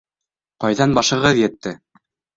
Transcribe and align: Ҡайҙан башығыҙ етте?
Ҡайҙан 0.65 0.95
башығыҙ 0.99 1.37
етте? 1.43 1.75